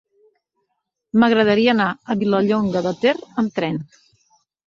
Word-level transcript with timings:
M'agradaria 1.23 1.75
anar 1.75 1.87
a 1.91 2.17
Vilallonga 2.23 2.83
de 2.87 2.93
Ter 3.05 3.15
amb 3.43 3.57
tren. 3.61 3.79